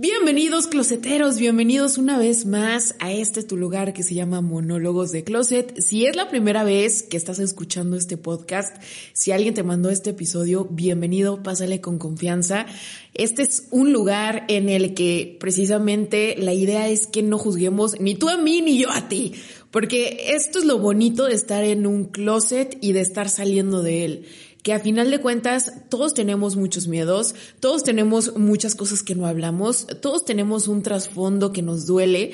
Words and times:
Bienvenidos 0.00 0.68
closeteros, 0.68 1.40
bienvenidos 1.40 1.98
una 1.98 2.18
vez 2.18 2.46
más 2.46 2.94
a 3.00 3.10
este 3.10 3.42
tu 3.42 3.56
lugar 3.56 3.92
que 3.92 4.04
se 4.04 4.14
llama 4.14 4.40
Monólogos 4.40 5.10
de 5.10 5.24
Closet. 5.24 5.76
Si 5.80 6.06
es 6.06 6.14
la 6.14 6.28
primera 6.28 6.62
vez 6.62 7.02
que 7.02 7.16
estás 7.16 7.40
escuchando 7.40 7.96
este 7.96 8.16
podcast, 8.16 8.80
si 9.12 9.32
alguien 9.32 9.54
te 9.54 9.64
mandó 9.64 9.90
este 9.90 10.10
episodio, 10.10 10.68
bienvenido, 10.70 11.42
pásale 11.42 11.80
con 11.80 11.98
confianza. 11.98 12.66
Este 13.12 13.42
es 13.42 13.66
un 13.72 13.92
lugar 13.92 14.44
en 14.46 14.68
el 14.68 14.94
que 14.94 15.36
precisamente 15.40 16.36
la 16.38 16.52
idea 16.52 16.88
es 16.88 17.08
que 17.08 17.24
no 17.24 17.36
juzguemos 17.36 17.98
ni 18.00 18.14
tú 18.14 18.28
a 18.28 18.36
mí 18.36 18.62
ni 18.62 18.78
yo 18.78 18.92
a 18.92 19.08
ti, 19.08 19.34
porque 19.72 20.26
esto 20.28 20.60
es 20.60 20.64
lo 20.64 20.78
bonito 20.78 21.24
de 21.24 21.34
estar 21.34 21.64
en 21.64 21.88
un 21.88 22.04
closet 22.04 22.78
y 22.80 22.92
de 22.92 23.00
estar 23.00 23.28
saliendo 23.28 23.82
de 23.82 24.04
él 24.04 24.26
que 24.62 24.72
a 24.72 24.80
final 24.80 25.10
de 25.10 25.20
cuentas 25.20 25.72
todos 25.88 26.14
tenemos 26.14 26.56
muchos 26.56 26.88
miedos, 26.88 27.34
todos 27.60 27.84
tenemos 27.84 28.36
muchas 28.36 28.74
cosas 28.74 29.02
que 29.02 29.14
no 29.14 29.26
hablamos, 29.26 29.86
todos 30.00 30.24
tenemos 30.24 30.68
un 30.68 30.82
trasfondo 30.82 31.52
que 31.52 31.62
nos 31.62 31.86
duele. 31.86 32.32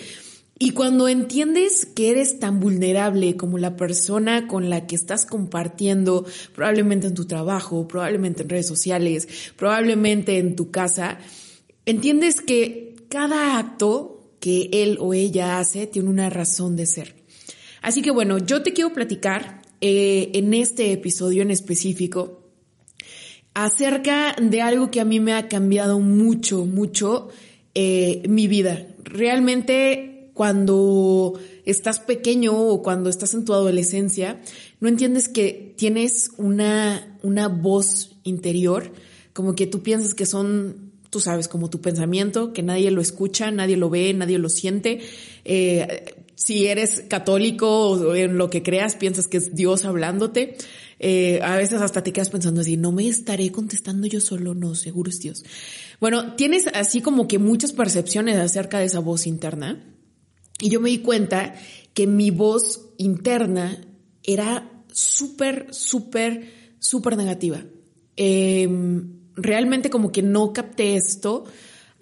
Y 0.59 0.71
cuando 0.71 1.09
entiendes 1.09 1.85
que 1.85 2.11
eres 2.11 2.39
tan 2.39 2.61
vulnerable 2.61 3.37
como 3.37 3.59
la 3.59 3.77
persona 3.77 4.47
con 4.47 4.71
la 4.71 4.87
que 4.87 4.95
estás 4.95 5.27
compartiendo, 5.27 6.25
probablemente 6.55 7.09
en 7.09 7.15
tu 7.15 7.25
trabajo, 7.25 7.89
probablemente 7.89 8.43
en 8.43 8.49
redes 8.49 8.69
sociales, 8.69 9.29
probablemente 9.57 10.39
en 10.39 10.55
tu 10.55 10.71
casa, 10.71 11.19
entiendes 11.87 12.41
que 12.41 12.95
cada 13.09 13.59
acto 13.59 14.15
que 14.39 14.71
él 14.73 14.97
o 15.01 15.13
ella 15.13 15.59
hace 15.59 15.87
tiene 15.87 16.09
una 16.09 16.31
razón 16.31 16.77
de 16.77 16.87
ser. 16.87 17.15
Así 17.83 18.01
que 18.01 18.11
bueno, 18.11 18.39
yo 18.39 18.63
te 18.63 18.73
quiero 18.73 18.93
platicar 18.93 19.64
eh, 19.87 20.31
en 20.33 20.55
este 20.55 20.93
episodio 20.93 21.43
en 21.43 21.51
específico 21.51 22.41
acerca 23.53 24.35
de 24.41 24.63
algo 24.63 24.91
que 24.91 24.99
a 24.99 25.05
mí 25.05 25.21
me 25.21 25.35
ha 25.35 25.47
cambiado 25.47 26.01
mucho, 26.01 26.65
mucho 26.65 27.29
eh, 27.75 28.23
mi 28.27 28.49
vida. 28.49 28.87
Realmente 29.03 30.31
cuando 30.33 31.39
estás 31.67 31.99
pequeño 31.99 32.59
o 32.59 32.83
cuando 32.83 33.11
estás 33.11 33.35
en 33.35 33.45
tu 33.45 33.53
adolescencia, 33.53 34.41
no 34.81 34.89
entiendes 34.89 35.29
que 35.29 35.75
tienes 35.77 36.31
una, 36.39 37.19
una 37.23 37.49
voz 37.49 38.17
interior, 38.23 38.91
como 39.35 39.55
que 39.55 39.67
tú 39.67 39.83
piensas 39.83 40.15
que 40.15 40.25
son 40.25 40.95
tú 41.11 41.21
sabes, 41.21 41.47
como 41.47 41.69
tu 41.69 41.83
pensamiento, 41.83 42.55
que 42.55 42.63
nadie 42.63 42.91
lo 42.91 43.03
escucha, 43.03 43.51
nadie 43.51 43.77
lo 43.77 43.91
ve, 43.91 44.15
nadie 44.15 44.39
lo 44.39 44.49
siente. 44.49 45.01
Eh, 45.45 46.24
si 46.35 46.67
eres 46.67 47.05
católico 47.09 47.91
o 47.91 48.15
en 48.15 48.39
lo 48.39 48.51
que 48.51 48.63
creas, 48.63 48.97
piensas 48.97 49.29
que 49.29 49.39
es 49.39 49.55
Dios 49.55 49.85
hablándote. 49.85 50.57
Eh, 50.99 51.41
a 51.43 51.57
veces 51.57 51.81
hasta 51.83 52.03
te 52.03 52.13
quedas 52.13 52.31
pensando 52.31 52.61
así, 52.61 52.77
no 52.77 52.93
me 52.93 53.09
estaré 53.09 53.51
contestando 53.51 54.07
yo 54.07 54.21
solo, 54.21 54.55
no, 54.55 54.75
seguro 54.75 55.11
es 55.11 55.21
Dios. 55.21 55.45
Bueno, 56.01 56.35
tienes 56.35 56.67
así 56.69 57.01
como 57.01 57.29
que 57.29 57.39
muchas 57.39 57.73
percepciones 57.73 58.37
acerca 58.37 58.79
de 58.79 58.87
esa 58.87 59.01
voz 59.01 59.27
interna. 59.27 59.85
Y 60.61 60.71
yo 60.71 60.81
me 60.81 60.91
di 60.91 60.99
cuenta 60.99 61.55
que 61.95 62.07
mi 62.07 62.31
voz 62.31 62.91
interna 62.97 63.81
era 64.23 64.71
súper, 64.93 65.67
súper, 65.71 66.77
súper 66.79 67.17
negativa. 67.17 67.65
Em, 68.17 69.21
realmente 69.35 69.91
como 69.91 70.13
que 70.13 70.23
no 70.23 70.53
capté 70.53 70.97
esto 70.97 71.45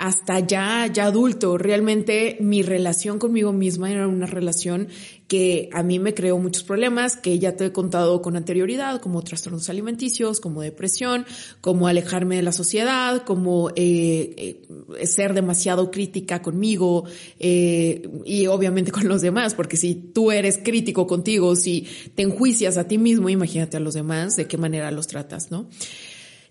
hasta 0.03 0.41
ya, 0.41 0.89
ya 0.93 1.05
adulto. 1.05 1.57
Realmente 1.59 2.37
mi 2.41 2.63
relación 2.63 3.21
conmigo 3.21 3.53
misma 3.53 3.89
era 3.89 4.09
una 4.09 4.27
relación 4.27 4.89
que 5.29 5.71
a 5.73 5.85
mí 5.85 6.01
me 6.01 6.13
creó 6.13 6.39
muchos 6.39 6.65
problemas, 6.65 7.17
que 7.17 7.39
ya 7.39 7.55
te 7.55 7.67
he 7.67 7.73
contado 7.73 8.21
con 8.21 8.37
anterioridad, 8.37 9.01
como 9.01 9.23
trastornos 9.23 9.71
alimenticios, 9.71 10.41
como 10.41 10.61
depresión, 10.61 11.25
como 11.61 11.87
alejarme 11.87 12.35
de 12.35 12.43
la 12.43 12.51
sociedad, 12.51 13.23
como 13.23 13.71
eh, 13.77 14.59
eh, 14.99 15.07
ser 15.07 15.35
demasiado 15.35 15.93
crítica 15.93 16.43
conmigo 16.43 17.05
eh, 17.39 18.03
y 18.25 18.49
obviamente 18.49 18.91
con 18.91 19.07
los 19.07 19.23
demás, 19.23 19.55
porque 19.55 19.77
si 19.77 19.95
tú 19.95 20.33
eres 20.33 20.59
crítico 20.59 21.07
contigo, 21.07 21.55
si 21.55 21.87
te 22.17 22.23
enjuicias 22.25 22.77
a 22.77 22.89
ti 22.89 22.99
mismo, 22.99 23.29
imagínate 23.29 23.77
a 23.77 23.81
los 23.81 23.95
demás, 23.95 24.35
de 24.35 24.49
qué 24.49 24.59
manera 24.59 24.91
los 24.91 25.07
tratas, 25.07 25.53
¿no? 25.53 25.69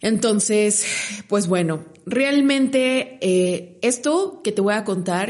Entonces, 0.02 0.84
pues 1.28 1.48
bueno, 1.48 1.86
realmente 2.06 3.20
eh, 3.22 3.78
esto 3.82 4.42
que 4.44 4.52
te 4.52 4.62
voy 4.62 4.74
a 4.74 4.84
contar 4.84 5.30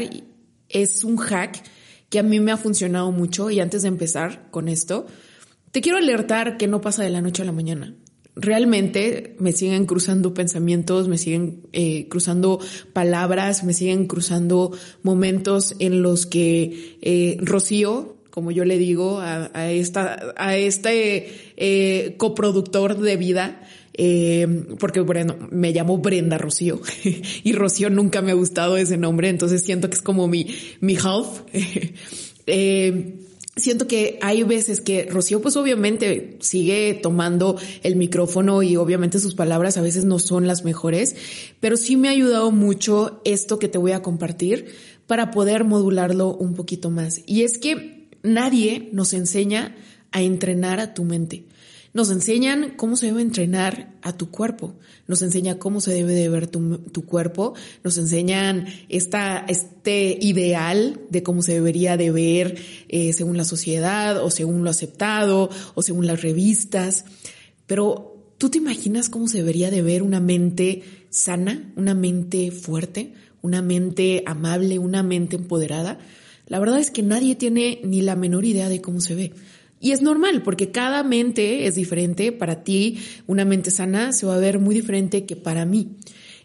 es 0.68 1.04
un 1.04 1.18
hack 1.18 1.62
que 2.08 2.18
a 2.18 2.22
mí 2.22 2.40
me 2.40 2.52
ha 2.52 2.56
funcionado 2.56 3.10
mucho 3.12 3.50
y 3.50 3.60
antes 3.60 3.82
de 3.82 3.88
empezar 3.88 4.48
con 4.50 4.68
esto, 4.68 5.06
te 5.70 5.80
quiero 5.80 5.98
alertar 5.98 6.56
que 6.58 6.68
no 6.68 6.80
pasa 6.80 7.02
de 7.02 7.10
la 7.10 7.22
noche 7.22 7.42
a 7.42 7.46
la 7.46 7.52
mañana. 7.52 7.94
Realmente 8.34 9.36
me 9.38 9.52
siguen 9.52 9.84
cruzando 9.84 10.32
pensamientos, 10.32 11.08
me 11.08 11.18
siguen 11.18 11.66
eh, 11.72 12.08
cruzando 12.08 12.60
palabras, 12.94 13.62
me 13.64 13.74
siguen 13.74 14.06
cruzando 14.06 14.72
momentos 15.02 15.74
en 15.78 16.02
los 16.02 16.26
que 16.26 16.98
eh, 17.02 17.36
Rocío, 17.40 18.16
como 18.30 18.50
yo 18.50 18.64
le 18.64 18.78
digo 18.78 19.20
a, 19.20 19.50
a 19.52 19.70
esta, 19.70 20.34
a 20.36 20.56
este 20.56 21.52
eh, 21.56 22.14
coproductor 22.16 22.98
de 22.98 23.16
vida, 23.18 23.62
eh, 23.94 24.66
porque 24.78 25.00
bueno, 25.00 25.36
me 25.50 25.72
llamo 25.72 25.98
Brenda 25.98 26.38
Rocío 26.38 26.80
y 27.44 27.52
Rocío 27.52 27.90
nunca 27.90 28.22
me 28.22 28.30
ha 28.30 28.34
gustado 28.34 28.76
ese 28.76 28.96
nombre, 28.96 29.28
entonces 29.28 29.62
siento 29.62 29.88
que 29.88 29.96
es 29.96 30.02
como 30.02 30.28
mi, 30.28 30.54
mi 30.80 30.96
half. 30.96 31.42
eh, 32.46 33.18
siento 33.56 33.86
que 33.86 34.18
hay 34.22 34.42
veces 34.44 34.80
que 34.80 35.04
Rocío 35.04 35.42
pues 35.42 35.56
obviamente 35.56 36.38
sigue 36.40 36.94
tomando 36.94 37.56
el 37.82 37.96
micrófono 37.96 38.62
y 38.62 38.76
obviamente 38.76 39.18
sus 39.18 39.34
palabras 39.34 39.76
a 39.76 39.82
veces 39.82 40.04
no 40.04 40.18
son 40.18 40.46
las 40.46 40.64
mejores, 40.64 41.16
pero 41.60 41.76
sí 41.76 41.96
me 41.96 42.08
ha 42.08 42.12
ayudado 42.12 42.50
mucho 42.50 43.20
esto 43.24 43.58
que 43.58 43.68
te 43.68 43.78
voy 43.78 43.92
a 43.92 44.02
compartir 44.02 44.74
para 45.06 45.30
poder 45.30 45.64
modularlo 45.64 46.34
un 46.34 46.54
poquito 46.54 46.90
más. 46.90 47.22
Y 47.26 47.42
es 47.42 47.58
que 47.58 48.08
nadie 48.22 48.88
nos 48.92 49.12
enseña 49.12 49.76
a 50.12 50.22
entrenar 50.22 50.80
a 50.80 50.94
tu 50.94 51.04
mente. 51.04 51.44
Nos 51.94 52.10
enseñan 52.10 52.72
cómo 52.76 52.96
se 52.96 53.06
debe 53.06 53.20
entrenar 53.20 53.92
a 54.00 54.16
tu 54.16 54.30
cuerpo, 54.30 54.74
nos 55.06 55.20
enseña 55.20 55.58
cómo 55.58 55.82
se 55.82 55.92
debe 55.92 56.14
de 56.14 56.30
ver 56.30 56.46
tu, 56.46 56.78
tu, 56.78 57.04
cuerpo, 57.04 57.52
nos 57.84 57.98
enseñan 57.98 58.66
esta, 58.88 59.44
este 59.46 60.16
ideal 60.18 61.02
de 61.10 61.22
cómo 61.22 61.42
se 61.42 61.52
debería 61.52 61.98
de 61.98 62.10
ver 62.10 62.58
eh, 62.88 63.12
según 63.12 63.36
la 63.36 63.44
sociedad 63.44 64.24
o 64.24 64.30
según 64.30 64.64
lo 64.64 64.70
aceptado 64.70 65.50
o 65.74 65.82
según 65.82 66.06
las 66.06 66.22
revistas. 66.22 67.04
Pero 67.66 68.34
¿tú 68.38 68.48
te 68.48 68.56
imaginas 68.56 69.10
cómo 69.10 69.28
se 69.28 69.38
debería 69.38 69.70
de 69.70 69.82
ver 69.82 70.02
una 70.02 70.20
mente 70.20 70.82
sana, 71.10 71.72
una 71.76 71.94
mente 71.94 72.52
fuerte, 72.52 73.12
una 73.42 73.60
mente 73.60 74.22
amable, 74.24 74.78
una 74.78 75.02
mente 75.02 75.36
empoderada? 75.36 75.98
La 76.46 76.58
verdad 76.58 76.78
es 76.80 76.90
que 76.90 77.02
nadie 77.02 77.36
tiene 77.36 77.80
ni 77.84 78.00
la 78.00 78.16
menor 78.16 78.46
idea 78.46 78.70
de 78.70 78.80
cómo 78.80 79.02
se 79.02 79.14
ve. 79.14 79.32
Y 79.82 79.90
es 79.90 80.00
normal 80.00 80.44
porque 80.44 80.70
cada 80.70 81.02
mente 81.02 81.66
es 81.66 81.74
diferente. 81.74 82.30
Para 82.30 82.62
ti, 82.62 83.00
una 83.26 83.44
mente 83.44 83.72
sana 83.72 84.12
se 84.12 84.26
va 84.26 84.36
a 84.36 84.38
ver 84.38 84.60
muy 84.60 84.76
diferente 84.76 85.26
que 85.26 85.34
para 85.34 85.66
mí. 85.66 85.96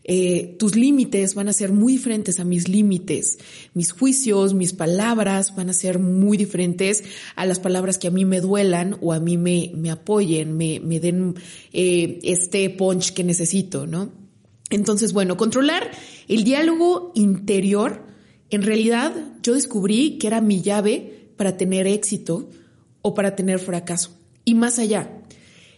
Eh, 0.03 0.55
tus 0.57 0.75
límites 0.75 1.35
van 1.35 1.47
a 1.47 1.53
ser 1.53 1.71
muy 1.71 1.93
diferentes 1.93 2.39
a 2.39 2.45
mis 2.45 2.67
límites. 2.67 3.37
Mis 3.75 3.91
juicios, 3.91 4.55
mis 4.55 4.73
palabras 4.73 5.55
van 5.55 5.69
a 5.69 5.73
ser 5.73 5.99
muy 5.99 6.35
diferentes 6.35 7.03
a 7.35 7.45
las 7.45 7.59
palabras 7.59 7.99
que 7.99 8.07
a 8.07 8.11
mí 8.11 8.25
me 8.25 8.41
duelan 8.41 8.97
o 9.01 9.13
a 9.13 9.19
mí 9.19 9.37
me, 9.37 9.71
me 9.75 9.91
apoyen, 9.91 10.57
me, 10.57 10.79
me 10.79 10.99
den 10.99 11.35
eh, 11.73 12.17
este 12.23 12.67
punch 12.71 13.13
que 13.13 13.23
necesito, 13.23 13.85
¿no? 13.85 14.11
Entonces, 14.71 15.13
bueno, 15.13 15.37
controlar 15.37 15.91
el 16.27 16.43
diálogo 16.43 17.11
interior, 17.13 18.03
en 18.49 18.63
realidad 18.63 19.13
yo 19.43 19.53
descubrí 19.53 20.17
que 20.17 20.25
era 20.25 20.41
mi 20.41 20.63
llave 20.63 21.29
para 21.37 21.55
tener 21.55 21.85
éxito 21.85 22.49
o 23.07 23.13
para 23.13 23.35
tener 23.35 23.59
fracaso. 23.59 24.11
Y 24.43 24.53
más 24.53 24.79
allá, 24.79 25.09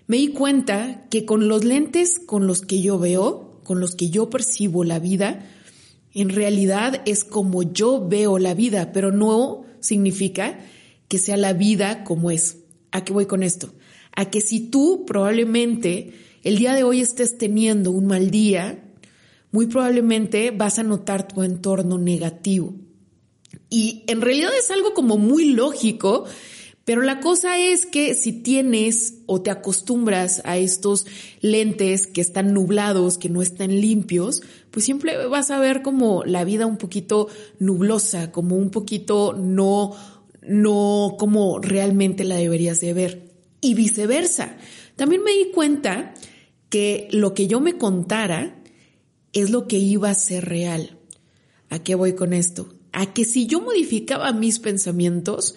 me 0.07 0.17
di 0.17 0.29
cuenta 0.29 1.05
que 1.09 1.25
con 1.25 1.47
los 1.47 1.63
lentes 1.63 2.19
con 2.19 2.47
los 2.47 2.61
que 2.61 2.81
yo 2.81 2.97
veo, 2.97 3.61
con 3.63 3.79
los 3.79 3.95
que 3.95 4.09
yo 4.09 4.29
percibo 4.29 4.83
la 4.83 4.99
vida, 4.99 5.45
en 6.13 6.29
realidad 6.29 7.01
es 7.05 7.23
como 7.23 7.61
yo 7.63 8.07
veo 8.07 8.39
la 8.39 8.55
vida, 8.55 8.91
pero 8.91 9.11
no 9.11 9.65
significa 9.79 10.59
que 11.07 11.19
sea 11.19 11.37
la 11.37 11.53
vida 11.53 12.03
como 12.03 12.31
es. 12.31 12.57
¿A 12.91 13.03
qué 13.03 13.13
voy 13.13 13.27
con 13.27 13.43
esto? 13.43 13.73
A 14.15 14.31
que 14.31 14.41
si 14.41 14.59
tú 14.59 15.05
probablemente 15.05 16.13
el 16.43 16.57
día 16.57 16.73
de 16.73 16.83
hoy 16.83 17.01
estés 17.01 17.37
teniendo 17.37 17.91
un 17.91 18.07
mal 18.07 18.31
día, 18.31 18.83
muy 19.51 19.67
probablemente 19.67 20.49
vas 20.51 20.79
a 20.79 20.83
notar 20.83 21.27
tu 21.27 21.43
entorno 21.43 21.99
negativo. 21.99 22.73
Y 23.69 24.03
en 24.07 24.21
realidad 24.21 24.51
es 24.57 24.71
algo 24.71 24.93
como 24.95 25.17
muy 25.17 25.51
lógico 25.51 26.25
Pero 26.89 27.03
la 27.03 27.19
cosa 27.19 27.59
es 27.59 27.85
que 27.85 28.15
si 28.15 28.31
tienes 28.31 29.19
o 29.27 29.43
te 29.43 29.51
acostumbras 29.51 30.41
a 30.43 30.57
estos 30.57 31.05
lentes 31.39 32.07
que 32.07 32.19
están 32.19 32.51
nublados, 32.51 33.19
que 33.19 33.29
no 33.29 33.43
están 33.43 33.79
limpios, 33.79 34.41
pues 34.71 34.85
siempre 34.85 35.27
vas 35.27 35.51
a 35.51 35.59
ver 35.59 35.83
como 35.83 36.23
la 36.23 36.43
vida 36.43 36.65
un 36.65 36.77
poquito 36.77 37.27
nublosa, 37.59 38.31
como 38.31 38.55
un 38.55 38.71
poquito 38.71 39.33
no, 39.33 39.95
no 40.41 41.15
como 41.19 41.59
realmente 41.59 42.23
la 42.23 42.37
deberías 42.37 42.81
de 42.81 42.93
ver. 42.93 43.33
Y 43.61 43.75
viceversa. 43.75 44.57
También 44.95 45.23
me 45.23 45.33
di 45.33 45.51
cuenta 45.51 46.15
que 46.69 47.07
lo 47.11 47.35
que 47.35 47.45
yo 47.45 47.59
me 47.59 47.77
contara 47.77 48.63
es 49.31 49.51
lo 49.51 49.67
que 49.67 49.77
iba 49.77 50.09
a 50.09 50.15
ser 50.15 50.45
real. 50.45 50.97
¿A 51.69 51.83
qué 51.83 51.93
voy 51.93 52.13
con 52.13 52.33
esto? 52.33 52.73
A 52.93 53.13
que 53.13 53.25
si 53.25 53.45
yo 53.45 53.61
modificaba 53.61 54.33
mis 54.33 54.57
pensamientos 54.57 55.53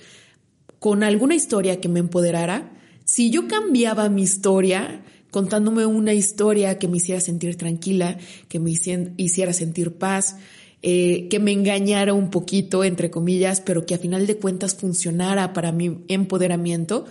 con 0.82 1.04
alguna 1.04 1.36
historia 1.36 1.80
que 1.80 1.88
me 1.88 2.00
empoderara, 2.00 2.72
si 3.04 3.30
yo 3.30 3.46
cambiaba 3.46 4.08
mi 4.08 4.22
historia 4.22 5.04
contándome 5.30 5.86
una 5.86 6.12
historia 6.12 6.76
que 6.80 6.88
me 6.88 6.96
hiciera 6.96 7.20
sentir 7.20 7.54
tranquila, 7.56 8.18
que 8.48 8.58
me 8.58 8.72
hiciera 8.72 9.52
sentir 9.52 9.92
paz, 9.92 10.38
eh, 10.82 11.28
que 11.30 11.38
me 11.38 11.52
engañara 11.52 12.14
un 12.14 12.30
poquito, 12.30 12.82
entre 12.82 13.12
comillas, 13.12 13.60
pero 13.60 13.86
que 13.86 13.94
a 13.94 13.98
final 13.98 14.26
de 14.26 14.38
cuentas 14.38 14.74
funcionara 14.74 15.52
para 15.52 15.70
mi 15.70 16.00
empoderamiento, 16.08 17.06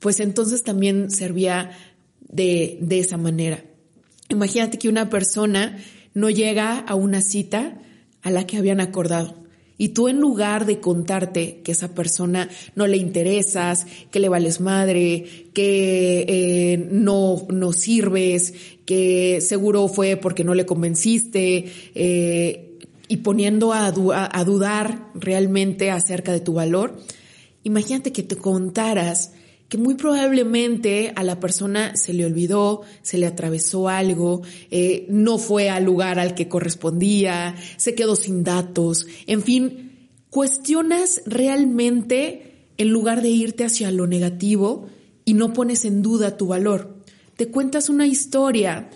pues 0.00 0.18
entonces 0.18 0.64
también 0.64 1.12
servía 1.12 1.70
de, 2.28 2.78
de 2.80 2.98
esa 2.98 3.16
manera. 3.16 3.62
Imagínate 4.28 4.76
que 4.76 4.88
una 4.88 5.08
persona 5.08 5.78
no 6.14 6.30
llega 6.30 6.80
a 6.80 6.96
una 6.96 7.20
cita 7.20 7.78
a 8.22 8.32
la 8.32 8.44
que 8.44 8.56
habían 8.56 8.80
acordado. 8.80 9.43
Y 9.76 9.88
tú 9.88 10.08
en 10.08 10.20
lugar 10.20 10.66
de 10.66 10.78
contarte 10.78 11.60
que 11.64 11.72
esa 11.72 11.94
persona 11.94 12.48
no 12.76 12.86
le 12.86 12.96
interesas, 12.96 13.86
que 14.10 14.20
le 14.20 14.28
vales 14.28 14.60
madre, 14.60 15.48
que 15.52 16.24
eh, 16.28 16.88
no, 16.90 17.46
no 17.50 17.72
sirves, 17.72 18.54
que 18.84 19.40
seguro 19.40 19.88
fue 19.88 20.16
porque 20.16 20.44
no 20.44 20.54
le 20.54 20.66
convenciste, 20.66 21.72
eh, 21.94 22.70
y 23.08 23.18
poniendo 23.18 23.72
a, 23.72 23.86
a 23.86 24.44
dudar 24.44 25.10
realmente 25.14 25.90
acerca 25.90 26.32
de 26.32 26.40
tu 26.40 26.54
valor, 26.54 26.96
imagínate 27.64 28.12
que 28.12 28.22
te 28.22 28.36
contaras 28.36 29.32
que 29.74 29.78
muy 29.78 29.96
probablemente 29.96 31.12
a 31.16 31.24
la 31.24 31.40
persona 31.40 31.96
se 31.96 32.12
le 32.12 32.24
olvidó, 32.24 32.82
se 33.02 33.18
le 33.18 33.26
atravesó 33.26 33.88
algo, 33.88 34.42
eh, 34.70 35.04
no 35.08 35.36
fue 35.36 35.68
al 35.68 35.82
lugar 35.82 36.20
al 36.20 36.36
que 36.36 36.46
correspondía, 36.46 37.56
se 37.76 37.96
quedó 37.96 38.14
sin 38.14 38.44
datos, 38.44 39.08
en 39.26 39.42
fin, 39.42 40.10
cuestionas 40.30 41.22
realmente 41.26 42.68
en 42.76 42.90
lugar 42.90 43.20
de 43.20 43.30
irte 43.30 43.64
hacia 43.64 43.90
lo 43.90 44.06
negativo 44.06 44.86
y 45.24 45.34
no 45.34 45.52
pones 45.52 45.84
en 45.84 46.02
duda 46.02 46.36
tu 46.36 46.46
valor. 46.46 47.00
Te 47.36 47.48
cuentas 47.48 47.88
una 47.88 48.06
historia 48.06 48.90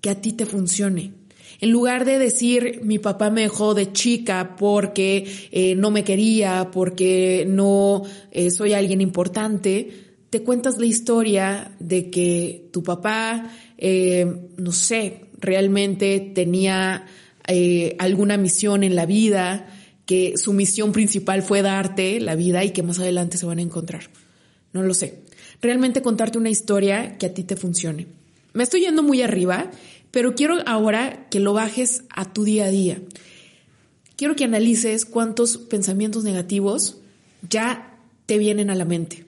que 0.00 0.08
a 0.08 0.18
ti 0.22 0.32
te 0.32 0.46
funcione. 0.46 1.12
En 1.60 1.70
lugar 1.70 2.06
de 2.06 2.18
decir 2.18 2.80
mi 2.82 2.98
papá 2.98 3.28
me 3.28 3.42
dejó 3.42 3.74
de 3.74 3.92
chica 3.92 4.56
porque 4.58 5.30
eh, 5.50 5.74
no 5.74 5.90
me 5.90 6.04
quería, 6.04 6.70
porque 6.72 7.44
no 7.46 8.04
eh, 8.30 8.50
soy 8.50 8.72
alguien 8.72 9.02
importante, 9.02 10.11
te 10.32 10.42
cuentas 10.42 10.78
la 10.78 10.86
historia 10.86 11.76
de 11.78 12.08
que 12.08 12.70
tu 12.72 12.82
papá, 12.82 13.52
eh, 13.76 14.48
no 14.56 14.72
sé, 14.72 15.26
realmente 15.38 16.32
tenía 16.34 17.04
eh, 17.46 17.96
alguna 17.98 18.38
misión 18.38 18.82
en 18.82 18.96
la 18.96 19.04
vida, 19.04 19.68
que 20.06 20.38
su 20.38 20.54
misión 20.54 20.92
principal 20.92 21.42
fue 21.42 21.60
darte 21.60 22.18
la 22.18 22.34
vida 22.34 22.64
y 22.64 22.70
que 22.70 22.82
más 22.82 22.98
adelante 22.98 23.36
se 23.36 23.44
van 23.44 23.58
a 23.58 23.62
encontrar. 23.62 24.04
No 24.72 24.82
lo 24.82 24.94
sé. 24.94 25.20
Realmente 25.60 26.00
contarte 26.00 26.38
una 26.38 26.48
historia 26.48 27.18
que 27.18 27.26
a 27.26 27.34
ti 27.34 27.44
te 27.44 27.56
funcione. 27.56 28.06
Me 28.54 28.62
estoy 28.62 28.80
yendo 28.80 29.02
muy 29.02 29.20
arriba, 29.20 29.70
pero 30.12 30.34
quiero 30.34 30.60
ahora 30.64 31.28
que 31.28 31.40
lo 31.40 31.52
bajes 31.52 32.04
a 32.08 32.32
tu 32.32 32.44
día 32.44 32.64
a 32.64 32.70
día. 32.70 33.02
Quiero 34.16 34.34
que 34.34 34.44
analices 34.44 35.04
cuántos 35.04 35.58
pensamientos 35.58 36.24
negativos 36.24 37.02
ya 37.46 37.98
te 38.24 38.38
vienen 38.38 38.70
a 38.70 38.74
la 38.74 38.86
mente 38.86 39.26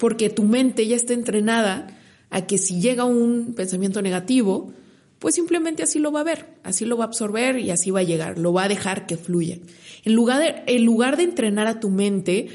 porque 0.00 0.30
tu 0.30 0.44
mente 0.44 0.86
ya 0.86 0.96
está 0.96 1.12
entrenada 1.12 1.86
a 2.30 2.46
que 2.46 2.56
si 2.56 2.80
llega 2.80 3.04
un 3.04 3.52
pensamiento 3.54 4.00
negativo, 4.00 4.72
pues 5.18 5.34
simplemente 5.34 5.82
así 5.82 5.98
lo 5.98 6.10
va 6.10 6.20
a 6.20 6.24
ver, 6.24 6.54
así 6.62 6.86
lo 6.86 6.96
va 6.96 7.04
a 7.04 7.08
absorber 7.08 7.58
y 7.58 7.70
así 7.70 7.90
va 7.90 8.00
a 8.00 8.04
llegar, 8.04 8.38
lo 8.38 8.54
va 8.54 8.64
a 8.64 8.68
dejar 8.68 9.04
que 9.04 9.18
fluya. 9.18 9.58
En 10.04 10.14
lugar 10.14 10.40
de, 10.40 10.74
en 10.74 10.86
lugar 10.86 11.18
de 11.18 11.24
entrenar 11.24 11.66
a 11.66 11.80
tu 11.80 11.90
mente 11.90 12.48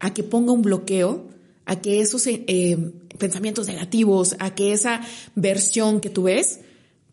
a 0.00 0.14
que 0.14 0.22
ponga 0.22 0.52
un 0.52 0.62
bloqueo, 0.62 1.28
a 1.66 1.82
que 1.82 2.00
esos 2.00 2.26
eh, 2.26 2.92
pensamientos 3.18 3.66
negativos, 3.66 4.34
a 4.38 4.54
que 4.54 4.72
esa 4.72 5.02
versión 5.34 6.00
que 6.00 6.08
tú 6.08 6.22
ves, 6.22 6.60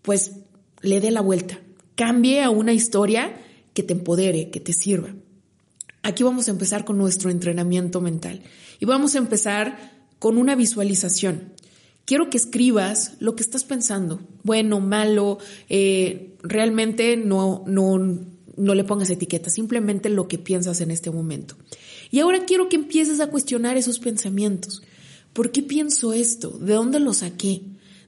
pues 0.02 0.32
le 0.82 1.02
dé 1.02 1.12
la 1.12 1.20
vuelta, 1.20 1.60
cambie 1.96 2.42
a 2.42 2.50
una 2.50 2.72
historia 2.72 3.36
que 3.74 3.84
te 3.84 3.92
empodere, 3.92 4.50
que 4.50 4.62
te 4.62 4.72
sirva. 4.72 5.14
Aquí 6.04 6.24
vamos 6.24 6.50
a 6.50 6.52
empezar 6.52 6.84
con 6.84 6.98
nuestro 6.98 7.30
entrenamiento 7.30 8.02
mental 8.02 8.42
y 8.80 8.86
vamos 8.86 9.16
a 9.16 9.20
empezar 9.20 10.04
con 10.20 10.38
una 10.38 10.56
visualización. 10.56 11.54
Quiero 12.06 12.30
que 12.30 12.38
escribas 12.38 13.14
lo 13.20 13.36
que 13.36 13.44
estás 13.44 13.64
pensando, 13.64 14.20
bueno, 14.44 14.82
malo, 14.82 15.38
eh, 15.70 16.36
realmente 16.44 17.16
no, 17.16 17.64
no, 17.66 17.98
no 18.58 18.76
le 18.76 18.84
pongas 18.84 19.10
etiqueta, 19.10 19.50
simplemente 19.50 20.10
lo 20.10 20.28
que 20.28 20.38
piensas 20.38 20.82
en 20.82 20.92
este 20.92 21.10
momento. 21.10 21.56
Y 22.12 22.20
ahora 22.20 22.44
quiero 22.46 22.68
que 22.68 22.76
empieces 22.76 23.22
a 23.22 23.28
cuestionar 23.28 23.78
esos 23.78 24.00
pensamientos. 24.00 24.84
¿Por 25.32 25.52
qué 25.52 25.64
pienso 25.64 26.12
esto? 26.12 26.50
¿De 26.50 26.74
dónde 26.74 27.00
lo 27.00 27.14
saqué? 27.14 27.62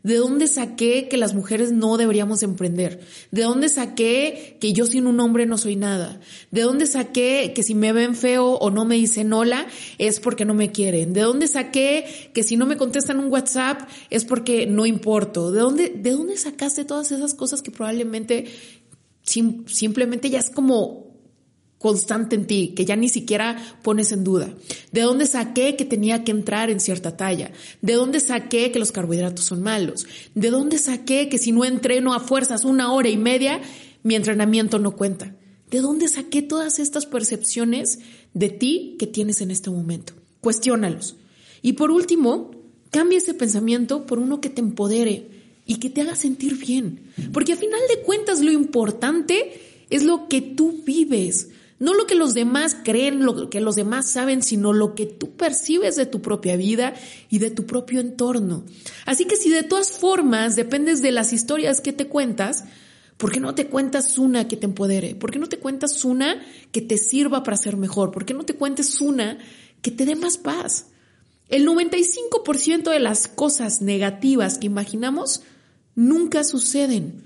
¿De 0.05 0.17
dónde 0.17 0.45
saqué 0.45 1.07
que 1.09 1.17
las 1.17 1.33
mujeres 1.33 1.71
no 1.71 1.97
deberíamos 1.97 2.43
emprender? 2.43 2.99
¿De 3.31 3.41
dónde 3.41 3.69
saqué 3.69 4.55
que 4.59 4.71
yo 4.71 4.85
sin 4.85 5.07
un 5.07 5.19
hombre 5.19 5.47
no 5.47 5.57
soy 5.57 5.75
nada? 5.77 6.19
¿De 6.51 6.61
dónde 6.61 6.85
saqué 6.85 7.53
que 7.55 7.63
si 7.63 7.73
me 7.73 7.91
ven 7.91 8.13
feo 8.13 8.51
o 8.51 8.69
no 8.69 8.85
me 8.85 8.97
dicen 8.97 9.33
hola 9.33 9.65
es 9.97 10.19
porque 10.19 10.45
no 10.45 10.53
me 10.53 10.71
quieren? 10.71 11.13
¿De 11.13 11.21
dónde 11.21 11.47
saqué 11.47 12.05
que 12.35 12.43
si 12.43 12.55
no 12.55 12.67
me 12.67 12.77
contestan 12.77 13.19
un 13.19 13.31
WhatsApp 13.31 13.89
es 14.11 14.25
porque 14.25 14.67
no 14.67 14.85
importo? 14.85 15.51
¿De 15.51 15.61
dónde, 15.61 15.89
de 15.89 16.11
dónde 16.11 16.37
sacaste 16.37 16.85
todas 16.85 17.11
esas 17.11 17.33
cosas 17.33 17.63
que 17.63 17.71
probablemente 17.71 18.45
simplemente 19.23 20.29
ya 20.29 20.37
es 20.37 20.51
como 20.51 21.04
constante 21.85 22.35
en 22.35 22.47
ti, 22.47 22.73
que 22.75 22.83
ya 22.83 22.95
ni 22.95 23.09
siquiera 23.09 23.77
pones 23.83 24.11
en 24.11 24.23
duda. 24.23 24.51
¿De 24.91 25.01
dónde 25.01 25.27
saqué 25.27 25.75
que 25.75 25.85
tenía 25.85 26.23
que 26.23 26.31
entrar 26.31 26.71
en 26.71 26.79
cierta 26.79 27.15
talla? 27.15 27.51
¿De 27.83 27.93
dónde 27.93 28.19
saqué 28.19 28.71
que 28.71 28.79
los 28.79 28.91
carbohidratos 28.91 29.45
son 29.45 29.61
malos? 29.61 30.07
¿De 30.33 30.49
dónde 30.49 30.79
saqué 30.79 31.29
que 31.29 31.37
si 31.37 31.51
no 31.51 31.63
entreno 31.63 32.15
a 32.15 32.19
fuerzas 32.19 32.65
una 32.65 32.91
hora 32.91 33.09
y 33.09 33.17
media, 33.17 33.61
mi 34.01 34.15
entrenamiento 34.15 34.79
no 34.79 34.95
cuenta? 34.95 35.35
¿De 35.69 35.79
dónde 35.79 36.07
saqué 36.07 36.41
todas 36.41 36.79
estas 36.79 37.05
percepciones 37.05 37.99
de 38.33 38.49
ti 38.49 38.95
que 38.97 39.05
tienes 39.05 39.41
en 39.41 39.51
este 39.51 39.69
momento? 39.69 40.13
Cuestiónalos. 40.41 41.17
Y 41.61 41.73
por 41.73 41.91
último, 41.91 42.49
cambia 42.89 43.19
ese 43.19 43.35
pensamiento 43.35 44.07
por 44.07 44.17
uno 44.17 44.41
que 44.41 44.49
te 44.49 44.61
empodere 44.61 45.29
y 45.67 45.75
que 45.75 45.91
te 45.91 46.01
haga 46.01 46.15
sentir 46.15 46.57
bien. 46.57 47.11
Porque 47.31 47.53
a 47.53 47.57
final 47.57 47.81
de 47.95 48.01
cuentas 48.01 48.41
lo 48.41 48.51
importante 48.51 49.85
es 49.91 50.01
lo 50.01 50.27
que 50.27 50.41
tú 50.41 50.81
vives. 50.83 51.49
No 51.77 51.93
lo 51.93 52.07
que 52.07 52.15
los 52.15 52.33
demás 52.33 52.77
creen, 52.83 53.25
lo 53.25 53.49
que 53.49 53.59
los 53.59 53.75
demás 53.75 54.09
saben, 54.09 54.41
sino 54.41 54.71
lo 54.71 54.95
que 54.95 55.05
tú 55.05 55.35
percibes 55.35 55.97
de 55.97 56.05
tu 56.05 56.21
propia 56.21 56.55
vida 56.55 56.93
y 57.29 57.39
de 57.39 57.51
tu 57.51 57.65
propio 57.65 57.99
entorno. 57.99 58.63
Así 59.05 59.25
que 59.25 59.35
si 59.35 59.49
de 59.49 59.63
todas 59.63 59.91
formas 59.91 60.55
dependes 60.55 61.01
de 61.01 61.11
las 61.11 61.33
historias 61.33 61.81
que 61.81 61.91
te 61.91 62.07
cuentas, 62.07 62.63
¿por 63.17 63.31
qué 63.31 63.41
no 63.41 63.55
te 63.55 63.67
cuentas 63.67 64.17
una 64.17 64.47
que 64.47 64.55
te 64.55 64.67
empodere? 64.67 65.15
¿Por 65.15 65.31
qué 65.31 65.39
no 65.39 65.49
te 65.49 65.59
cuentas 65.59 66.05
una 66.05 66.41
que 66.71 66.81
te 66.81 66.97
sirva 66.97 67.43
para 67.43 67.57
ser 67.57 67.75
mejor? 67.75 68.11
¿Por 68.11 68.25
qué 68.25 68.33
no 68.33 68.45
te 68.45 68.55
cuentes 68.55 69.01
una 69.01 69.37
que 69.81 69.91
te 69.91 70.05
dé 70.05 70.15
más 70.15 70.37
paz? 70.37 70.85
El 71.49 71.67
95% 71.67 72.89
de 72.89 72.99
las 72.99 73.27
cosas 73.27 73.81
negativas 73.81 74.57
que 74.57 74.67
imaginamos 74.67 75.41
nunca 75.93 76.45
suceden. 76.45 77.21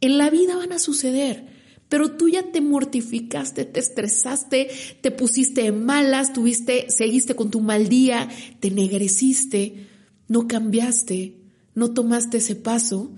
En 0.00 0.16
la 0.16 0.30
vida 0.30 0.56
van 0.56 0.72
a 0.72 0.78
suceder 0.78 1.57
pero 1.88 2.12
tú 2.12 2.28
ya 2.28 2.50
te 2.52 2.60
mortificaste, 2.60 3.64
te 3.64 3.80
estresaste, 3.80 4.68
te 5.00 5.10
pusiste 5.10 5.72
malas, 5.72 6.32
tuviste, 6.32 6.90
seguiste 6.90 7.34
con 7.34 7.50
tu 7.50 7.60
mal 7.60 7.88
día, 7.88 8.28
te 8.60 8.70
negreciste, 8.70 9.86
no 10.28 10.46
cambiaste, 10.46 11.36
no 11.74 11.92
tomaste 11.92 12.38
ese 12.38 12.56
paso 12.56 13.10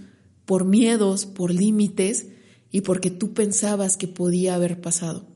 por 0.45 0.65
miedos, 0.65 1.27
por 1.27 1.53
límites 1.53 2.29
y 2.71 2.83
porque 2.83 3.11
tú 3.11 3.35
pensabas 3.35 3.97
que 3.97 4.09
podía 4.09 4.55
haber 4.55 4.81
pasado. 4.81 5.27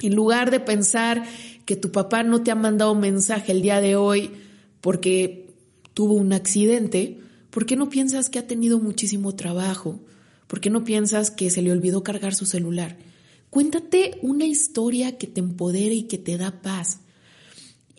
En 0.00 0.14
lugar 0.14 0.50
de 0.50 0.60
pensar 0.60 1.24
que 1.64 1.76
tu 1.76 1.90
papá 1.90 2.22
no 2.22 2.42
te 2.42 2.50
ha 2.50 2.54
mandado 2.54 2.92
un 2.92 3.00
mensaje 3.00 3.52
el 3.52 3.62
día 3.62 3.80
de 3.80 3.96
hoy 3.96 4.30
porque 4.80 5.54
tuvo 5.94 6.14
un 6.14 6.32
accidente, 6.32 7.18
¿por 7.50 7.66
qué 7.66 7.76
no 7.76 7.88
piensas 7.88 8.30
que 8.30 8.38
ha 8.38 8.46
tenido 8.46 8.78
muchísimo 8.78 9.34
trabajo? 9.34 10.00
¿Por 10.48 10.60
qué 10.60 10.70
no 10.70 10.82
piensas 10.82 11.30
que 11.30 11.50
se 11.50 11.62
le 11.62 11.70
olvidó 11.70 12.02
cargar 12.02 12.34
su 12.34 12.46
celular? 12.46 12.96
Cuéntate 13.50 14.18
una 14.22 14.46
historia 14.46 15.16
que 15.16 15.26
te 15.26 15.40
empodere 15.40 15.94
y 15.94 16.02
que 16.04 16.18
te 16.18 16.36
da 16.36 16.60
paz. 16.62 17.00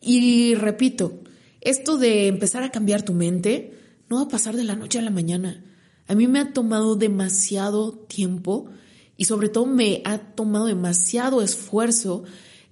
Y 0.01 0.55
repito, 0.55 1.21
esto 1.61 1.97
de 1.97 2.27
empezar 2.27 2.63
a 2.63 2.71
cambiar 2.71 3.03
tu 3.03 3.13
mente 3.13 3.73
no 4.09 4.17
va 4.17 4.23
a 4.23 4.27
pasar 4.27 4.55
de 4.55 4.63
la 4.63 4.75
noche 4.75 4.99
a 4.99 5.03
la 5.03 5.11
mañana. 5.11 5.63
A 6.07 6.15
mí 6.15 6.27
me 6.27 6.39
ha 6.39 6.51
tomado 6.51 6.95
demasiado 6.95 7.91
tiempo 7.93 8.69
y 9.15 9.25
sobre 9.25 9.49
todo 9.49 9.67
me 9.67 10.01
ha 10.05 10.17
tomado 10.17 10.65
demasiado 10.65 11.41
esfuerzo 11.41 12.23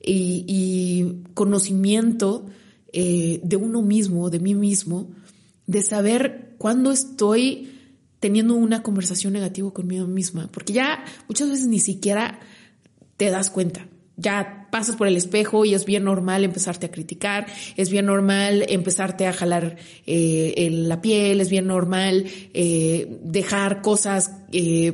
y, 0.04 1.24
conocimiento 1.34 2.46
eh, 2.94 3.42
de 3.44 3.56
uno 3.58 3.82
mismo, 3.82 4.30
de 4.30 4.40
mí 4.40 4.56
mismo, 4.56 5.12
de 5.68 5.84
saber 5.84 6.56
cuándo 6.58 6.92
estoy 6.92 7.77
teniendo 8.20 8.56
una 8.56 8.84
conversación 8.84 9.34
negativa 9.34 9.72
conmigo 9.74 10.08
misma, 10.08 10.50
porque 10.52 10.74
ya 10.74 11.04
muchas 11.28 11.50
veces 11.50 11.68
ni 11.68 11.80
siquiera 11.80 12.40
te 13.18 13.30
das 13.30 13.50
cuenta. 13.50 13.88
Ya 14.20 14.68
pasas 14.72 14.96
por 14.96 15.08
el 15.08 15.16
espejo 15.16 15.64
y 15.64 15.76
es 15.76 15.86
bien 15.86 16.04
normal 16.04 16.44
empezarte 16.44 16.88
a 16.88 16.92
criticar, 16.92 17.46
es 17.76 17.92
bien 17.92 18.08
normal 18.08 18.66
empezarte 18.68 19.28
a 19.28 19.34
jalar 19.34 19.78
eh, 20.08 20.70
la 20.72 21.02
piel, 21.02 21.40
es 21.40 21.52
bien 21.52 21.68
normal 21.68 22.26
eh, 22.54 23.20
dejar 23.22 23.82
cosas 23.84 24.32
eh, 24.52 24.92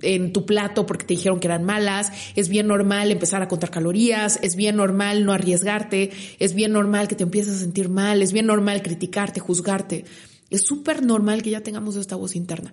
en 0.00 0.32
tu 0.32 0.46
plato 0.46 0.86
porque 0.86 1.04
te 1.04 1.14
dijeron 1.14 1.40
que 1.40 1.48
eran 1.48 1.64
malas, 1.64 2.10
es 2.34 2.48
bien 2.48 2.66
normal 2.66 3.10
empezar 3.10 3.42
a 3.42 3.48
contar 3.48 3.70
calorías, 3.70 4.38
es 4.42 4.56
bien 4.56 4.76
normal 4.76 5.26
no 5.26 5.32
arriesgarte, 5.32 6.10
es 6.38 6.54
bien 6.54 6.72
normal 6.72 7.08
que 7.08 7.16
te 7.16 7.24
empieces 7.24 7.56
a 7.56 7.58
sentir 7.58 7.90
mal, 7.90 8.22
es 8.22 8.32
bien 8.32 8.46
normal 8.46 8.82
criticarte, 8.82 9.40
juzgarte. 9.40 10.04
Es 10.52 10.62
súper 10.62 11.02
normal 11.02 11.42
que 11.42 11.50
ya 11.50 11.62
tengamos 11.62 11.96
esta 11.96 12.16
voz 12.16 12.36
interna. 12.36 12.72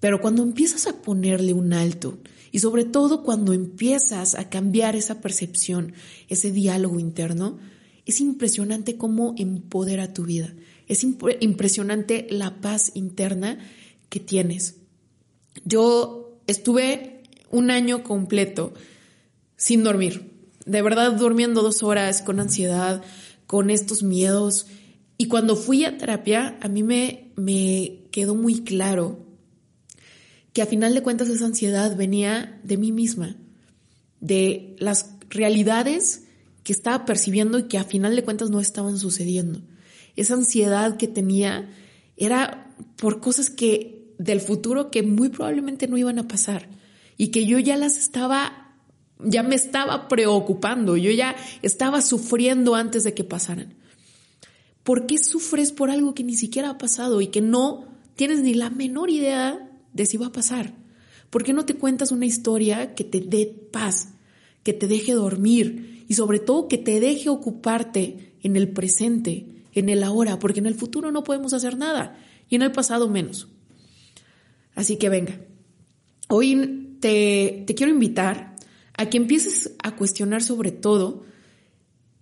Pero 0.00 0.20
cuando 0.20 0.42
empiezas 0.42 0.86
a 0.86 1.00
ponerle 1.00 1.52
un 1.52 1.72
alto 1.72 2.18
y 2.50 2.58
sobre 2.58 2.84
todo 2.84 3.22
cuando 3.22 3.52
empiezas 3.52 4.34
a 4.34 4.48
cambiar 4.48 4.96
esa 4.96 5.20
percepción, 5.20 5.92
ese 6.28 6.50
diálogo 6.50 6.98
interno, 6.98 7.58
es 8.04 8.20
impresionante 8.20 8.96
cómo 8.96 9.34
empodera 9.36 10.12
tu 10.12 10.24
vida. 10.24 10.52
Es 10.86 11.04
impresionante 11.04 12.26
la 12.30 12.60
paz 12.60 12.92
interna 12.94 13.58
que 14.08 14.20
tienes. 14.20 14.76
Yo 15.64 16.40
estuve 16.46 17.22
un 17.50 17.70
año 17.70 18.02
completo 18.02 18.72
sin 19.56 19.84
dormir. 19.84 20.32
De 20.64 20.82
verdad, 20.82 21.12
durmiendo 21.12 21.62
dos 21.62 21.82
horas 21.82 22.22
con 22.22 22.40
ansiedad, 22.40 23.02
con 23.46 23.70
estos 23.70 24.02
miedos. 24.02 24.66
Y 25.18 25.26
cuando 25.26 25.56
fui 25.56 25.84
a 25.84 25.98
terapia, 25.98 26.56
a 26.60 26.68
mí 26.68 26.84
me, 26.84 27.32
me 27.36 28.04
quedó 28.12 28.36
muy 28.36 28.62
claro 28.62 29.26
que 30.52 30.62
a 30.62 30.66
final 30.66 30.94
de 30.94 31.02
cuentas 31.02 31.28
esa 31.28 31.44
ansiedad 31.44 31.96
venía 31.96 32.60
de 32.62 32.76
mí 32.76 32.92
misma, 32.92 33.36
de 34.20 34.76
las 34.78 35.10
realidades 35.28 36.22
que 36.62 36.72
estaba 36.72 37.04
percibiendo 37.04 37.58
y 37.58 37.64
que 37.64 37.78
a 37.78 37.84
final 37.84 38.14
de 38.14 38.24
cuentas 38.24 38.50
no 38.50 38.60
estaban 38.60 38.96
sucediendo. 38.96 39.60
Esa 40.16 40.34
ansiedad 40.34 40.96
que 40.96 41.08
tenía 41.08 41.68
era 42.16 42.74
por 42.96 43.20
cosas 43.20 43.50
que 43.50 44.14
del 44.18 44.40
futuro 44.40 44.90
que 44.90 45.02
muy 45.02 45.28
probablemente 45.28 45.88
no 45.88 45.96
iban 45.96 46.18
a 46.18 46.28
pasar 46.28 46.68
y 47.16 47.28
que 47.28 47.46
yo 47.46 47.58
ya 47.58 47.76
las 47.76 47.96
estaba, 47.96 48.74
ya 49.18 49.42
me 49.42 49.54
estaba 49.54 50.08
preocupando, 50.08 50.96
yo 50.96 51.10
ya 51.10 51.36
estaba 51.62 52.02
sufriendo 52.02 52.74
antes 52.74 53.04
de 53.04 53.14
que 53.14 53.24
pasaran. 53.24 53.74
¿Por 54.88 55.04
qué 55.04 55.18
sufres 55.18 55.70
por 55.70 55.90
algo 55.90 56.14
que 56.14 56.24
ni 56.24 56.34
siquiera 56.34 56.70
ha 56.70 56.78
pasado 56.78 57.20
y 57.20 57.26
que 57.26 57.42
no 57.42 57.84
tienes 58.16 58.40
ni 58.40 58.54
la 58.54 58.70
menor 58.70 59.10
idea 59.10 59.70
de 59.92 60.06
si 60.06 60.16
va 60.16 60.28
a 60.28 60.32
pasar? 60.32 60.72
¿Por 61.28 61.44
qué 61.44 61.52
no 61.52 61.66
te 61.66 61.74
cuentas 61.74 62.10
una 62.10 62.24
historia 62.24 62.94
que 62.94 63.04
te 63.04 63.20
dé 63.20 63.54
paz, 63.70 64.14
que 64.62 64.72
te 64.72 64.86
deje 64.86 65.12
dormir 65.12 66.06
y 66.08 66.14
sobre 66.14 66.38
todo 66.38 66.68
que 66.68 66.78
te 66.78 67.00
deje 67.00 67.28
ocuparte 67.28 68.32
en 68.42 68.56
el 68.56 68.70
presente, 68.70 69.66
en 69.74 69.90
el 69.90 70.02
ahora, 70.02 70.38
porque 70.38 70.60
en 70.60 70.66
el 70.66 70.74
futuro 70.74 71.12
no 71.12 71.22
podemos 71.22 71.52
hacer 71.52 71.76
nada 71.76 72.18
y 72.48 72.54
en 72.54 72.62
el 72.62 72.72
pasado 72.72 73.10
menos? 73.10 73.48
Así 74.74 74.96
que 74.96 75.10
venga, 75.10 75.38
hoy 76.28 76.96
te, 77.00 77.66
quiero 77.76 77.92
invitar 77.92 78.56
a 78.96 79.10
que 79.10 79.18
empieces 79.18 79.74
a 79.82 79.96
cuestionar 79.96 80.42
sobre 80.42 80.72
todo 80.72 81.24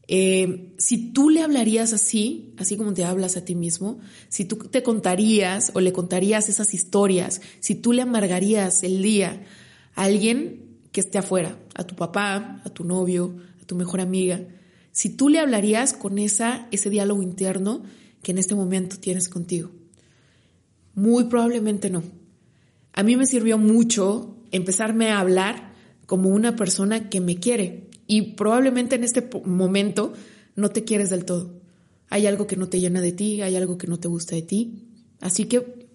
eh, 0.09 0.75
si 0.79 1.13
tú 1.13 1.31
le 1.31 1.43
hablarías 1.43 1.93
así, 1.93 2.55
así 2.59 2.77
como 2.77 2.95
te 2.95 3.05
hablas 3.05 3.37
a 3.37 3.45
ti 3.45 3.55
mismo, 3.55 3.99
si 4.29 4.45
tú 4.45 4.57
te 4.57 4.83
contarías 4.83 5.73
o 5.75 5.81
le 5.81 5.93
contarías 5.93 6.49
esas 6.49 6.75
historias, 6.75 7.41
si 7.61 7.75
tú 7.75 7.93
le 7.93 8.03
amargarías 8.03 8.83
el 8.83 9.03
día 9.03 9.45
a 9.95 10.05
alguien 10.05 10.79
que 10.93 11.01
esté 11.01 11.19
afuera, 11.19 11.59
a 11.75 11.85
tu 11.85 11.97
papá, 11.97 12.63
a 12.65 12.71
tu 12.71 12.85
novio, 12.85 13.37
a 13.63 13.67
tu 13.67 13.75
mejor 13.75 14.01
amiga, 14.01 14.41
si 14.93 15.11
tú 15.11 15.29
le 15.29 15.41
hablarías 15.41 15.93
con 15.93 16.19
esa, 16.19 16.69
ese 16.71 16.89
diálogo 16.89 17.23
interno 17.23 17.83
que 18.23 18.33
en 18.33 18.39
este 18.39 18.55
momento 18.55 18.97
tienes 18.99 19.29
contigo. 19.29 19.71
Muy 20.95 21.25
probablemente 21.25 21.91
no 21.91 22.03
a 22.97 23.03
mí 23.03 23.15
me 23.15 23.27
sirvió 23.27 23.59
mucho 23.59 24.35
empezarme 24.51 25.11
a 25.11 25.21
hablar 25.21 25.75
como 26.07 26.31
una 26.31 26.57
persona 26.57 27.11
que 27.11 27.21
me 27.21 27.37
quiere. 27.37 27.86
Y 28.07 28.35
probablemente 28.35 28.97
en 28.97 29.05
este 29.05 29.29
momento 29.45 30.13
no 30.55 30.71
te 30.71 30.85
quieres 30.85 31.11
del 31.11 31.25
todo. 31.25 31.61
Hay 32.09 32.27
algo 32.27 32.47
que 32.47 32.57
no 32.57 32.69
te 32.69 32.81
llena 32.81 33.01
de 33.01 33.13
ti, 33.13 33.43
hay 33.43 33.57
algo 33.57 33.79
que 33.79 33.87
no 33.87 33.99
te 33.99 34.09
gusta 34.09 34.35
de 34.35 34.43
ti. 34.43 34.85
Así 35.21 35.47
que 35.47 35.89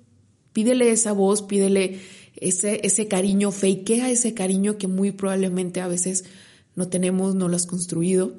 pídele 0.53 0.91
esa 0.91 1.13
voz, 1.13 1.41
pídele 1.41 2.00
ese, 2.36 2.82
ese 2.84 3.08
cariño, 3.08 3.51
fakea 3.51 4.10
ese 4.10 4.34
cariño 4.34 4.77
que 4.77 4.88
muy 4.88 5.12
probablemente 5.12 5.80
a 5.80 5.88
veces 5.88 6.25
no 6.75 6.89
tenemos, 6.89 7.36
no 7.36 7.48
lo 7.48 7.56
has 7.56 7.65
construido. 7.65 8.34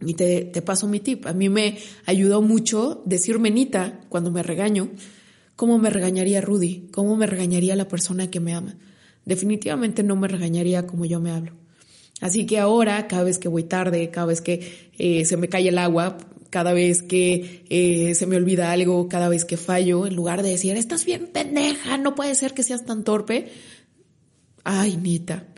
Y 0.00 0.14
te, 0.14 0.44
te 0.44 0.62
paso 0.62 0.88
mi 0.88 1.00
tip. 1.00 1.26
A 1.26 1.32
mí 1.32 1.48
me 1.48 1.78
ayudó 2.06 2.42
mucho 2.42 3.02
decir 3.04 3.38
menita 3.38 4.00
cuando 4.08 4.30
me 4.30 4.42
regaño 4.42 4.90
¿Cómo 5.56 5.78
me 5.78 5.90
regañaría 5.90 6.40
Rudy? 6.40 6.88
¿Cómo 6.90 7.16
me 7.16 7.26
regañaría 7.26 7.76
la 7.76 7.88
persona 7.88 8.30
que 8.30 8.40
me 8.40 8.54
ama? 8.54 8.74
Definitivamente 9.24 10.02
no 10.02 10.16
me 10.16 10.28
regañaría 10.28 10.86
como 10.86 11.04
yo 11.04 11.20
me 11.20 11.30
hablo. 11.30 11.52
Así 12.22 12.46
que 12.46 12.58
ahora, 12.58 13.06
cada 13.08 13.24
vez 13.24 13.38
que 13.38 13.48
voy 13.48 13.64
tarde, 13.64 14.08
cada 14.10 14.26
vez 14.26 14.40
que 14.40 14.90
eh, 14.96 15.26
se 15.26 15.36
me 15.36 15.48
cae 15.48 15.68
el 15.68 15.76
agua, 15.76 16.16
cada 16.48 16.72
vez 16.72 17.02
que 17.02 17.64
eh, 17.68 18.14
se 18.14 18.26
me 18.26 18.36
olvida 18.36 18.72
algo, 18.72 19.08
cada 19.08 19.28
vez 19.28 19.44
que 19.44 19.58
fallo, 19.58 20.06
en 20.06 20.14
lugar 20.14 20.42
de 20.42 20.50
decir, 20.50 20.76
estás 20.76 21.04
bien 21.04 21.26
pendeja, 21.26 21.98
no 21.98 22.14
puede 22.14 22.34
ser 22.34 22.54
que 22.54 22.62
seas 22.62 22.86
tan 22.86 23.04
torpe. 23.04 23.50
Ay, 24.62 24.96
Nita, 24.96 25.48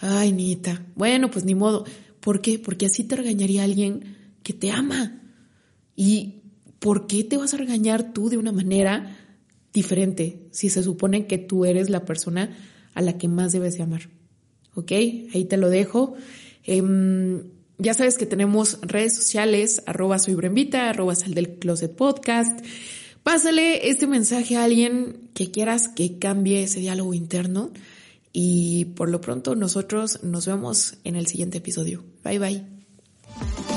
ay, 0.00 0.32
Nita. 0.32 0.86
Bueno, 0.94 1.30
pues 1.30 1.44
ni 1.44 1.54
modo. 1.54 1.84
¿Por 2.20 2.40
qué? 2.40 2.58
Porque 2.58 2.86
así 2.86 3.04
te 3.04 3.14
regañaría 3.14 3.62
alguien 3.62 4.16
que 4.42 4.52
te 4.52 4.72
ama. 4.72 5.20
¿Y 5.94 6.40
por 6.78 7.06
qué 7.06 7.24
te 7.24 7.36
vas 7.36 7.54
a 7.54 7.58
regañar 7.58 8.12
tú 8.12 8.30
de 8.30 8.38
una 8.38 8.52
manera 8.52 9.18
diferente 9.76 10.48
si 10.50 10.70
se 10.70 10.82
supone 10.82 11.26
que 11.26 11.36
tú 11.36 11.66
eres 11.66 11.90
la 11.90 12.06
persona 12.06 12.56
a 12.94 13.02
la 13.02 13.18
que 13.18 13.28
más 13.28 13.52
debes 13.52 13.76
de 13.76 13.82
amar. 13.82 14.15
¿Ok? 14.76 14.92
Ahí 14.92 15.44
te 15.48 15.56
lo 15.56 15.68
dejo. 15.68 16.14
Em, 16.62 17.42
ya 17.78 17.94
sabes 17.94 18.16
que 18.16 18.26
tenemos 18.26 18.78
redes 18.82 19.16
sociales, 19.16 19.82
arroba 19.86 20.18
soy 20.18 20.34
Brembita, 20.34 20.88
arroba 20.88 21.14
sal 21.16 21.34
del 21.34 21.58
closet 21.58 21.94
podcast. 21.94 22.64
Pásale 23.22 23.90
este 23.90 24.06
mensaje 24.06 24.56
a 24.56 24.64
alguien 24.64 25.30
que 25.34 25.50
quieras 25.50 25.88
que 25.88 26.18
cambie 26.18 26.62
ese 26.62 26.78
diálogo 26.78 27.12
interno. 27.12 27.72
Y 28.32 28.84
por 28.96 29.08
lo 29.08 29.20
pronto 29.20 29.56
nosotros 29.56 30.22
nos 30.22 30.46
vemos 30.46 30.98
en 31.04 31.16
el 31.16 31.26
siguiente 31.26 31.58
episodio. 31.58 32.04
Bye 32.22 32.38
bye. 32.38 33.75